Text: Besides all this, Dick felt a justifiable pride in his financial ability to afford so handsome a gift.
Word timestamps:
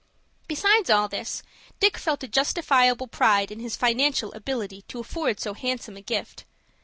Besides 0.47 0.89
all 0.89 1.07
this, 1.07 1.43
Dick 1.79 1.95
felt 1.95 2.23
a 2.23 2.27
justifiable 2.27 3.05
pride 3.07 3.51
in 3.51 3.59
his 3.59 3.75
financial 3.75 4.33
ability 4.33 4.81
to 4.87 4.99
afford 5.01 5.39
so 5.39 5.53
handsome 5.53 5.95
a 5.95 6.01
gift. 6.01 6.43